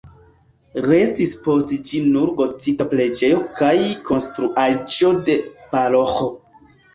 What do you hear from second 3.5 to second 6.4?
kaj konstruaĵo de paroĥo.